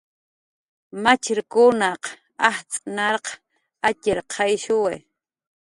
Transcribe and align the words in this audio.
Machirkunaq 1.03 2.03
ajtz' 2.49 2.83
narq 2.95 3.25
atx'irqayshuwi. 3.87 4.95